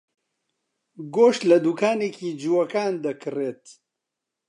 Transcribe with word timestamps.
گۆشت 1.15 1.41
لە 1.49 1.57
دوکانێکی 1.65 2.29
جووەکان 2.41 2.93
دەکڕێت. 3.05 3.63